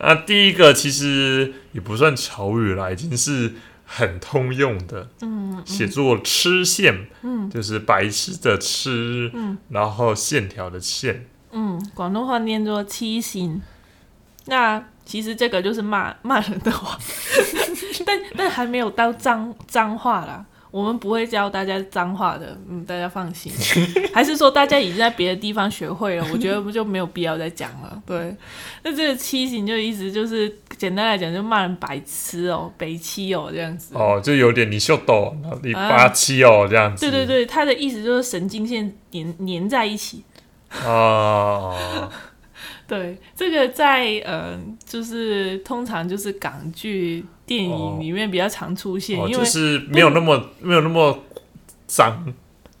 [0.00, 5.62] 啊，第一个其实也不算潮语啦，已经是很通用的，嗯。
[5.64, 7.50] 写作吃线，嗯。
[7.50, 9.58] 就是白痴的吃，嗯。
[9.68, 13.60] 然后线条的线，嗯，广东话念作七星。
[14.46, 16.98] 那其实这个就是骂骂人的话，
[18.06, 20.44] 但但还没有到脏脏话啦。
[20.70, 23.52] 我们不会教大家脏话的，嗯，大家放心。
[24.14, 26.26] 还是说大家已经在别的地方学会了？
[26.32, 28.02] 我觉得不就没有必要再讲了。
[28.06, 28.34] 对，
[28.84, 33.94] 那这个七型就意思就是简单来讲，就骂人白痴哦、北七哦这样子。
[33.94, 37.04] 哦，就有点你秀逗，你八七哦这样子。
[37.04, 40.24] 对对对，他的意思就是神经线粘粘在一起。
[40.84, 41.76] 哦，
[42.90, 51.16] 对，这个在呃，就是通常就是港剧、电影里面比较常出现，因为就是没有那么没有那么
[51.86, 52.34] 脏，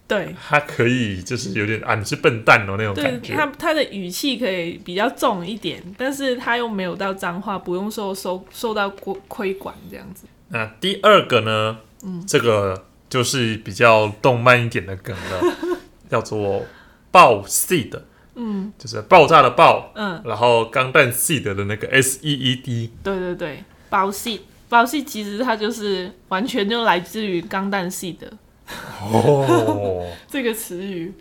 [0.08, 3.34] 对，他可以就是有点啊，你是笨蛋哦那种感觉。
[3.34, 10.26] 他他的语气可以比较重一点，但是他又没有到脏话，不用受受受到规规管这样子。
[10.48, 11.78] 那第二个呢？
[12.02, 15.56] 嗯，这个就是比较动漫一点的梗了，
[16.10, 16.64] 叫做。
[17.12, 17.90] 爆 seed，
[18.34, 28.16] 嗯，就是爆炸的爆，嗯，然后钢弹 seed 的那个 S E E D，对对对，爆 seed，爆 seed 其实它就是完全就来自于钢弹 seed，
[29.02, 31.12] 哦， 这个词语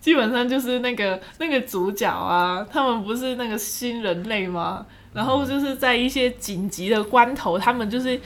[0.00, 4.86] 基本上就是那个那个主角啊，他们不是那个新人类吗？
[5.14, 8.20] 然后就是在一些紧急的关头，他们就是。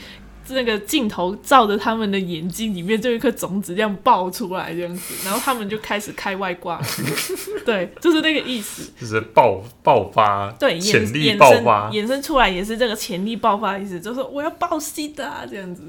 [0.49, 6.81] 那个镜头照着他们的眼睛里面，就一颗种子这样爆出来，这样子，然后他们就开始开外挂，
[7.65, 15.81] 对，就是那个意思，就是爆爆发，对，潜力爆发，衍生出来也是这个潜力爆发的意思，就是我要爆戏的这样子。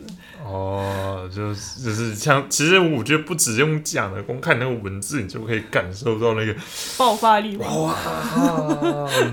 [0.45, 6.55] 哦，就是就是像，其实我觉得不只用讲的，光看那个文字，你就可以感受到那个
[6.99, 7.97] 爆发力，哇，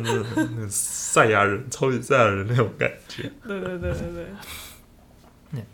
[0.03, 3.29] 那赛亚人，超级赛亚人那种感觉。
[3.45, 4.25] 对对对对对。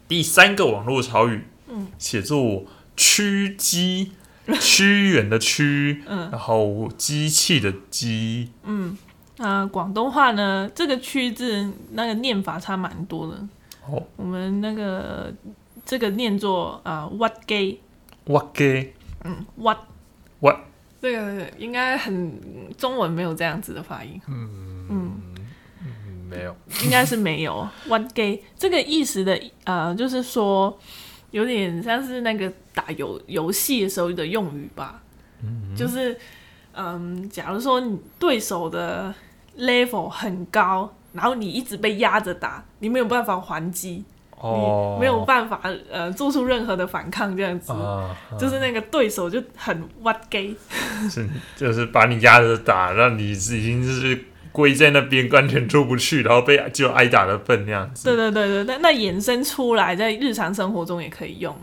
[0.07, 4.11] 第三个网络潮语，嗯，写作屈机，
[4.59, 8.97] 屈原的屈，嗯，然后机器的机，嗯，
[9.37, 13.47] 啊，广东话呢，这个屈字那个念法差蛮多的。
[13.87, 15.33] 哦，我们那个
[15.85, 19.77] 这个念作啊，what gay，what gay，嗯，what。
[20.39, 20.57] what，
[21.01, 22.39] 这个应该很
[22.77, 24.87] 中文没有这样子的发音，嗯。
[24.89, 25.11] 嗯。
[26.29, 27.67] 没有，应该是没有。
[27.87, 30.77] One gay 这个意思的，呃，就是说
[31.31, 35.01] 有点像是那个打游游戏的时候的用语吧。
[35.41, 36.17] 嗯，就是，
[36.73, 39.13] 嗯，假如说你对手的
[39.57, 44.03] level 很高，然后你一直被压着打，你没有办法还击，
[44.43, 47.73] 你，没有办法呃做出任何的反抗，这样子，
[48.39, 50.55] 就是那个对手就很 what gay，
[51.09, 54.25] 是就是把你压着打，让你已经就是。
[54.57, 58.05] 龟在那边完全出不去，然后被就挨打的份那样子。
[58.05, 61.55] 对对对对，那那衍生出来在日常生活中也可以用。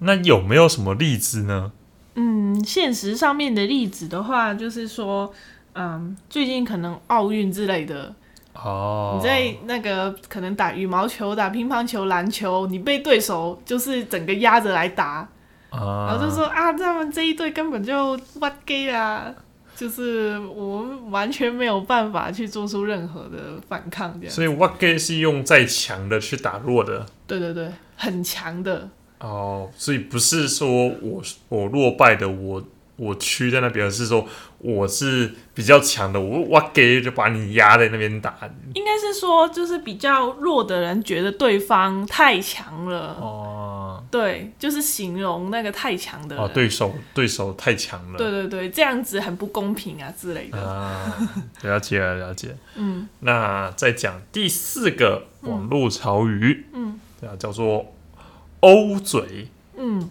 [0.00, 1.72] 那有没有什么例子呢？
[2.16, 5.32] 嗯，现实上面的例子的话，就是说，
[5.72, 8.14] 嗯，最近可能奥运之类的
[8.52, 15.26] 哦，你在那个可能打羽毛球、打乒乓球、篮球，你被对手就是整个压着来打，
[15.70, 19.34] 然后就说啊，他们这一队根本就 what gay 啊。
[19.74, 24.34] 就是我们完全没有办法去做出任何的反抗，这样。
[24.34, 27.06] 所以 what gay 是用再强的去打弱的。
[27.26, 28.88] 对对对，很强的。
[29.20, 32.62] 哦，所以不是说我我落败的我。
[33.02, 34.24] 我屈在那边，是说
[34.58, 38.38] 我是比较强的，我我给就把你压在那边打。
[38.74, 43.16] 应该是说，就是比较弱的人觉得对方太强了。
[43.20, 46.36] 哦，对，就是形容那个太强的。
[46.36, 48.18] 哦，对手对手太强了。
[48.18, 50.62] 对对对，这样子很不公平啊之类的。
[50.62, 51.12] 啊，
[51.62, 52.56] 了解了了解。
[52.76, 57.92] 嗯，那再讲第四个网络潮语，嗯，啊，叫做
[58.60, 59.48] “欧嘴”。
[59.76, 60.08] 嗯。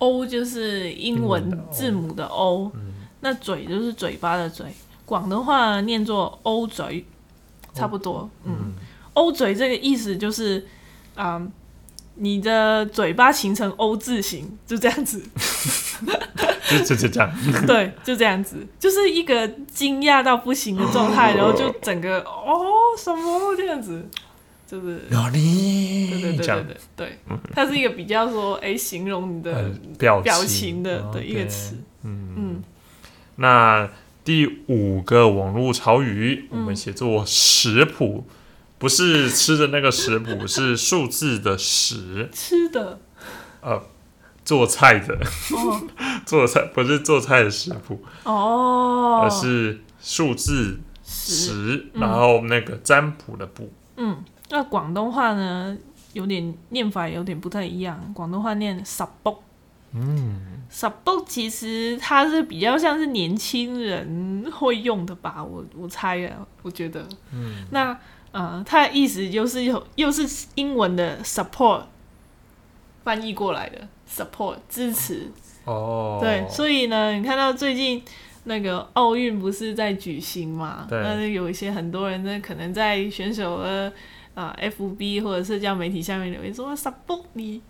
[0.00, 2.72] O 就是英文字母的 O，
[3.20, 4.66] 那嘴就是嘴巴的嘴，
[5.06, 7.06] 广的话念作 O 嘴，
[7.74, 8.28] 差不多。
[8.44, 8.72] 嗯
[9.12, 10.66] ，O 嘴这个意思就是，
[11.14, 11.40] 啊，
[12.14, 15.22] 你的嘴巴形成 O 字形，就这样子。
[16.70, 17.30] 就就就这样。
[17.66, 22.62] 对，就这样子，就是一个惊讶到不行的状态， 然后就整个哦
[22.96, 24.08] 什么这样子。
[24.70, 25.18] 就是对
[26.20, 27.18] 对对对对对，
[27.52, 31.74] 它是一个比较说哎形容你的表表情的的一个词。
[32.04, 32.34] 嗯。
[32.36, 32.62] 嗯，
[33.34, 33.90] 那
[34.22, 38.24] 第五个网络潮语，我们写作食谱，
[38.78, 43.00] 不是吃的那个食谱，是数字的食，吃的，
[43.62, 43.82] 呃，
[44.44, 45.18] 做菜的，
[46.24, 54.22] 做菜不是做菜的食谱哦，而是数字十，然后那个占卜的卜，嗯。
[54.50, 55.76] 那广东话呢，
[56.12, 58.12] 有点念法有点不太一样。
[58.14, 59.42] 广东话念十卜，
[59.92, 67.96] 嗯，十卜其实它是比较像是年轻人会用的吧，我我猜啊，我觉得，嗯，那
[68.32, 71.82] 呃，它的意思就是有又是英文的 support
[73.02, 75.30] 翻译过来的 support 支持。
[75.64, 78.02] 哦，对，所以呢，你看到最近
[78.44, 80.86] 那个奥运不是在举行嘛？
[80.88, 83.92] 对那有一些很多人呢，可能在选手的
[84.34, 87.60] 啊、FB 或者社交媒体下面留言说 support 你，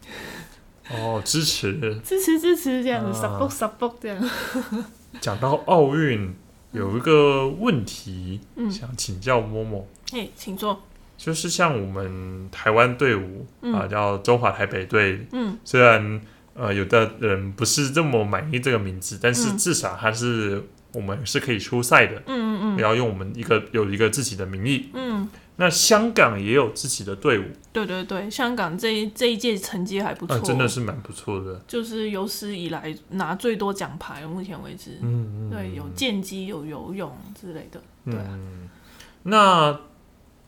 [0.90, 2.00] 哦，支持。
[2.04, 4.30] 支持支持这样子、啊 support support 这样。
[5.20, 6.34] 讲到奥运，
[6.72, 10.80] 有一个问题、嗯想请教默默，哎，请坐。
[11.16, 16.20] 就是像我们台湾队伍、嗯啊，叫中华台北队，嗯虽然
[16.54, 24.88] 呃有的人不是这么满意这个名字，但是嗯至少它是我们是可以出赛的，嗯嗯不要用我们一个有一个自己的名义。
[24.94, 25.28] 嗯，
[25.60, 31.60] 那香港也有自己的队伍，对对对，香港这一这一届成绩还不错、啊，真的是蛮不错的。
[31.68, 34.98] 就是有史以来拿最多奖牌，目前为止。
[35.02, 37.78] 嗯嗯，对，有剑击，有游泳之类的。
[38.06, 38.70] 对啊嗯，
[39.24, 39.78] 那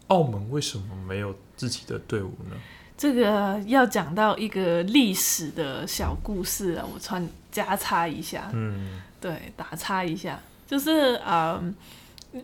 [0.07, 2.57] 澳门为什么没有自己的队伍呢？
[2.97, 11.75] 这个要讲到一个历史的小故事啊，我穿加插一下，嗯对，打插一下，就是嗯，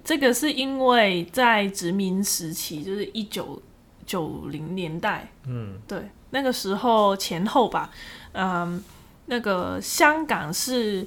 [0.05, 3.61] 这个是因为在殖民时期，就是一九
[4.05, 5.79] 九零年代，嗯。
[5.87, 7.91] 对，那个时候前后吧，
[8.33, 8.83] 嗯，
[9.27, 11.07] 那个香港是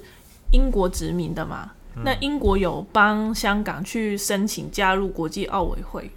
[0.52, 1.72] 英国殖民的嘛，
[2.04, 6.10] 那英国有帮香港去申请加入国际奥委会，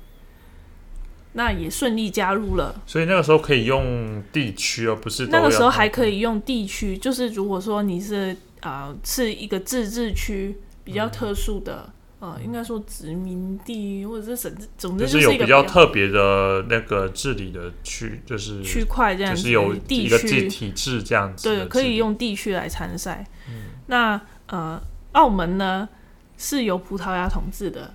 [1.33, 2.81] 那也顺利加入了。
[2.87, 23.27] 所以那个时候可以用地区，而不是那个时候还可以用地区，就是如果说你是啊、呃是一个自治区比较特殊的，呃，应该说殖民地或者是省治，总之就是有比较特别的那个治理的区，就是区块这样子，就是有地一个体区体制这样对，可以用地区来参赛。
[23.87, 25.87] 那呃，澳门呢
[26.37, 27.93] 是由葡萄牙统治的，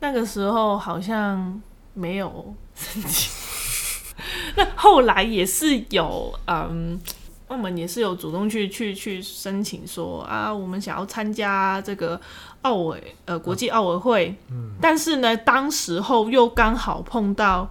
[0.00, 1.60] 那个时候好像
[1.94, 3.30] 没有申请。
[4.56, 7.00] 那后来也是有，嗯，
[7.48, 12.20] 澳门也是有主动去去去申请说啊，我们想要参加这个
[12.62, 14.34] 奥委呃国际奥委会，
[14.80, 17.70] 但是呢，当时候又刚好碰到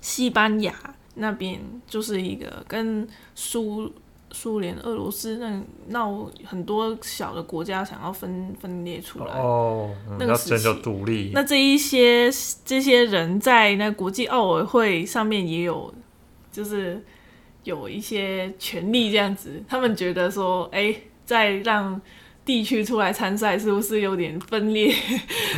[0.00, 0.72] 西班牙
[1.14, 3.92] 那边就是一个跟苏
[4.32, 11.30] 苏联、俄罗斯那闹很多小的国家想要分分裂出来，哦，嗯那个时要真叫期独立。
[11.32, 12.30] 那这一些
[12.64, 15.94] 这些人在那国际奥委会上面也有，
[16.52, 17.02] 就是
[17.64, 19.62] 有一些权利这样子。
[19.66, 20.94] 他们觉得说，哎、
[21.24, 21.98] 再让
[22.46, 24.94] 地区出来参赛，是不是有点分裂、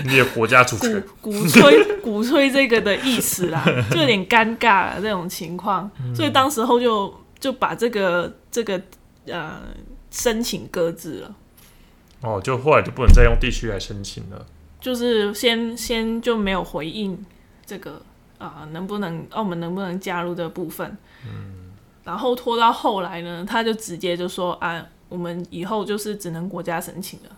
[0.05, 3.63] 你的国家主 鼓权，鼓吹鼓吹这个的意思啦？
[3.93, 5.89] 就有点尴尬了这种情况。
[6.17, 8.81] 所以当时候就就把这个这个
[9.27, 9.61] 呃
[10.11, 11.35] 申请搁置了。
[12.23, 14.47] 哦，就后来就不能再用地区来申请了。
[14.81, 17.25] 就是先先就没有回应
[17.67, 18.01] 这个
[18.39, 21.73] 啊、能不能澳门能不能加入这部分，嗯，
[22.05, 27.38] 然后拖到后来呢，他就直接就说啊，我们以后就是只能国家申请了，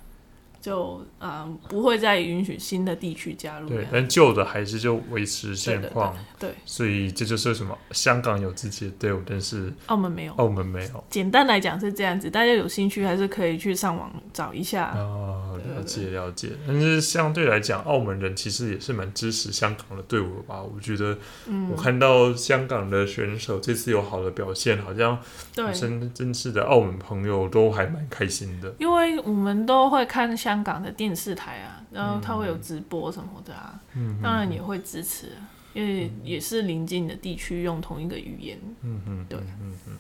[0.61, 6.15] 就啊、不会再允许新的地区加入对，，但旧的还是就维持现况。
[6.39, 10.33] 对，所以这就是什么香港有自己的队伍，但是澳门没有。
[10.35, 11.05] 澳门没有。
[11.11, 14.93] 简单来讲是这样子，大家有兴趣还是可以去上网找一下。
[14.97, 20.63] 哦，了解了解，但是相对来讲，澳门人其实也是蛮支持香港的队伍的吧？
[20.63, 25.19] 我觉得，嗯我看到香港的选手这次有好的表现，好像
[25.55, 28.75] 对，真真是的澳门朋友都还蛮开心的。
[28.79, 38.59] 因为我们都会看香港的电视台啊，然后它会有直播什么的啊，嗯当然也会支持啊，因为也是邻近的地区用同一个语言。
[38.83, 39.39] 嗯嗯，对。
[39.39, 39.97] 嗯嗯。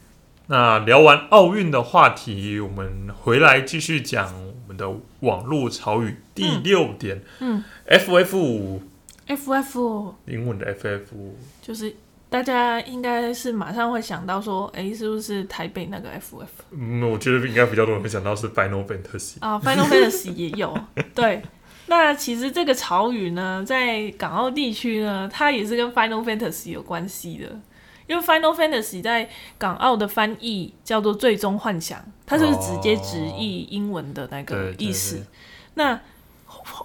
[0.46, 4.90] 那聊完奥运的话题，我们回来继续讲我们的
[5.20, 7.22] 网络潮语第六点。
[7.38, 8.82] 嗯，FF 五
[9.28, 11.04] ，FF 英文的 FF
[11.62, 11.94] 就是
[12.30, 19.34] 大家应该是马上会想到说，哎，是不是台北那个 FF 嗯，我觉得应该比较多人会想到是 Final Fantasy。
[19.40, 20.78] 啊？Final Fantasy 也有，
[21.14, 21.42] 对。
[21.88, 27.60] 那其实这个潮语呢，在港澳地区呢，它也是跟 Final Fantasy 有关系的。
[28.06, 29.28] 因为 Final Fantasy 在
[29.58, 35.16] 港澳的翻译叫做“最终幻想”，它就是直接直译英文的那个意思。
[35.16, 35.24] 对
[35.74, 36.00] 那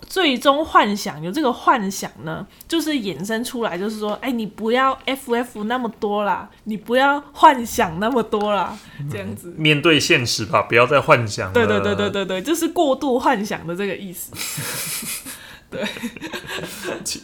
[0.07, 8.77] 最终幻想有这个幻想呢，就是衍生出来，就是说，哎，你不要 FF 那么多啦，你不要幻想那么多啦，
[9.11, 9.53] 这样子。
[9.57, 11.51] 面对现实吧，不要再幻想。
[11.53, 14.31] 对对对对对对，就是过度幻想的这个意思。
[15.71, 15.83] 对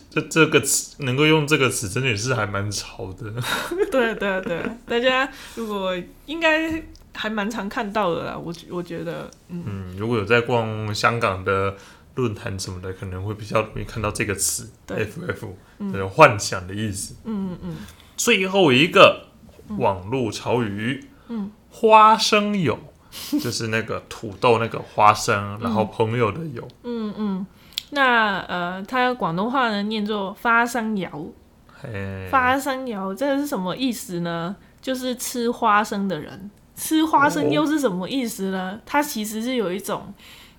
[0.09, 3.31] 这这个词能够用这个词，真的也是还蛮潮的。
[3.91, 5.95] 对对对，大家如果
[6.25, 6.83] 应该
[7.13, 11.75] 还蛮常看到的啦，我我觉得，嗯嗯，如果有在逛香港的
[12.15, 15.47] 论坛什么的，可能会比较容易看到这个词 “FF”，
[15.91, 17.15] 这种幻想的意思。
[17.23, 17.59] 嗯嗯。
[17.63, 17.75] 嗯
[18.17, 19.29] 最后一个
[19.79, 22.77] 网络潮语，嗯，花生友，
[23.41, 27.45] 就是那个土豆那个花生，然后朋友的友，嗯嗯。
[27.91, 31.33] 那呃，它广东话呢念作花生油，
[31.83, 34.55] 哎，发生油，这个是什么意思呢？
[34.81, 37.49] 就是吃花生的人，吃花生哦。
[37.49, 38.79] 又是什么意思呢？
[38.85, 40.13] 它其实是有一种，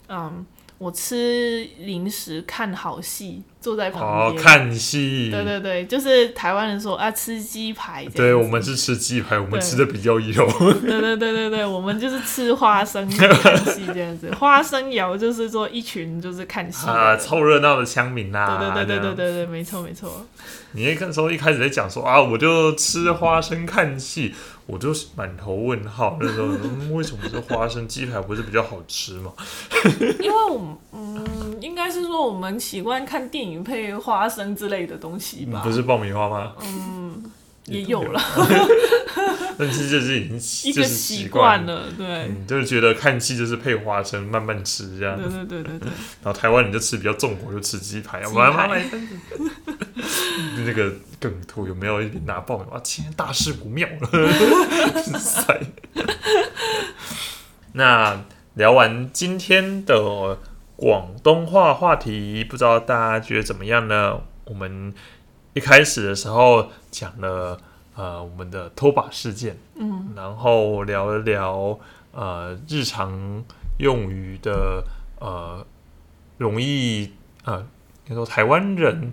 [0.08, 0.44] 嗯，
[0.82, 10.44] 我吃零食看好戏，坐在旁哦，边，看戏，对对对，就是台湾人说啊，吃鸡排对我们是吃鸡排，我们吃的比较油，
[10.82, 13.30] 对对对对对，我们就是吃花生看
[13.64, 14.28] 戏这样子。
[14.34, 20.26] 花生窑就是说一群就是看戏啊，凑热闹的乡民啊，对对对对对对对，没错没错。
[20.72, 24.34] 你那个时候一开始在讲说啊，我就吃花生看戏，
[24.66, 26.16] 我就满头问号。
[26.20, 29.32] 那时候、嗯、为什么是花生鸡排不是比较好吃吗？
[30.20, 36.52] 因为我们嗯，应该是说我们习惯看电影配花生之类的东西吧，不是爆米花吗？
[37.72, 38.20] 也有了
[39.58, 40.36] 但是就是已经
[40.70, 41.76] 一个习惯惯。
[41.76, 42.06] 了，对。
[42.06, 45.16] 嗯，就是觉得看戏就是配花生，慢慢吃这样。
[45.16, 45.88] 对对对对对，
[46.24, 48.84] 然后台湾你就吃比较重口，就吃鸡排，鸡慢排慢来。
[50.66, 52.80] 那个梗图有没有一点拿爆米花？
[52.80, 54.08] 今天大事不妙了，
[55.18, 55.60] 塞。
[57.74, 60.38] 那聊完今天的
[60.76, 64.18] 广东话话题，不知道大家觉得怎么样呢？
[64.46, 64.92] 我们
[65.54, 67.58] 一开始的时候讲了
[67.94, 71.78] 呃我们的拖把事件，嗯，然后聊一聊
[72.12, 73.44] 呃日常
[73.78, 74.84] 用语的
[75.20, 75.66] 呃
[76.38, 77.12] 容易
[77.44, 77.60] 呃
[78.06, 79.12] 应该说台湾人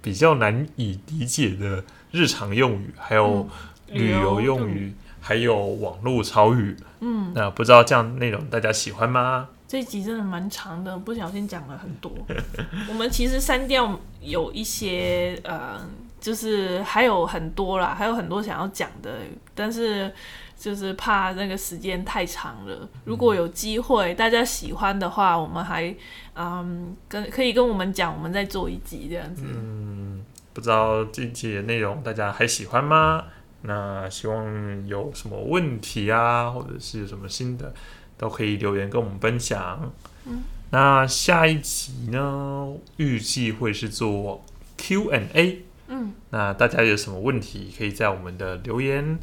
[0.00, 3.48] 比较难以理解的日常用语，还有
[3.86, 6.76] 旅游用语，还有网络潮语。
[7.00, 9.48] 嗯，那不知道这样内容大家喜欢吗？
[9.72, 12.12] 这一集真的蛮长的，不小心讲了很多。
[12.90, 15.80] 我们其实删掉有一些呃，
[16.20, 19.20] 就是还有很多啦，还有很多想要讲的，
[19.54, 20.12] 但是
[20.58, 22.86] 就是怕那个时间太长了。
[23.06, 25.96] 如果有机会大家喜欢的话，我们还
[26.34, 29.42] 嗯跟可以跟我们讲，我们再做一集这样子。
[29.46, 33.24] 嗯，不知道这一集的内容大家还喜欢吗？
[33.62, 37.72] 那希望有什么问题啊，或者是有什么新的，
[38.22, 39.92] 都可以留言跟我们分享。
[40.26, 44.44] 嗯，那下一集呢，预计会是做
[44.76, 45.64] Q&A。
[45.88, 49.18] 嗯，那大家有什么问题，可以在我们的留言，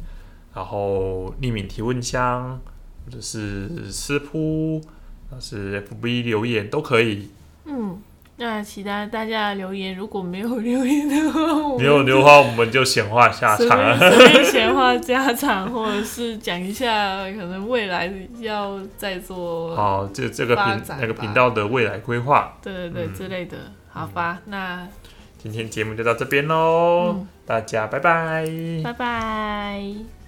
[0.54, 2.60] 然后匿名提问箱，
[3.06, 4.82] 或者是私铺，
[5.30, 7.30] 或是 FB 留言都可以。
[7.64, 8.02] 嗯，
[8.40, 9.94] 那期待大家的留言。
[9.94, 13.78] 如果没有留言的话，没有的话，我们就闲话下随场。
[14.42, 23.58] 闲话家常，或者是讲一下可能未来要再做，好，这这个频那个频道的未来规划，对对对、嗯之类的，
[23.90, 24.38] 好吧？
[24.46, 24.88] 那
[25.36, 28.46] 今天节目就到这边喽，嗯，大家拜拜。
[28.82, 30.19] 拜拜。